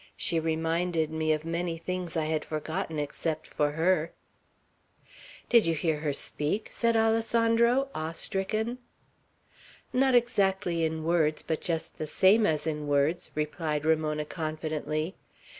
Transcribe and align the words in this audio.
She 0.17 0.39
reminded 0.39 1.11
me 1.11 1.31
of 1.31 1.45
many 1.45 1.77
things 1.77 2.17
I 2.17 2.25
had 2.25 2.43
forgotten, 2.43 2.97
except 2.97 3.45
for 3.45 3.73
her." 3.73 4.13
"Did 5.47 5.67
you 5.67 5.75
hear 5.75 5.99
her 5.99 6.11
speak?" 6.11 6.69
said 6.71 6.95
Alessandro, 6.97 7.87
awe 7.93 8.13
stricken. 8.13 8.79
"Not 9.93 10.15
exactly 10.15 10.83
in 10.83 11.03
words; 11.03 11.43
but 11.43 11.61
just 11.61 11.99
the 11.99 12.07
same 12.07 12.47
as 12.47 12.65
in 12.65 12.87
words," 12.87 13.29
replied 13.35 13.85
Ramona, 13.85 14.25
confidently. 14.25 15.13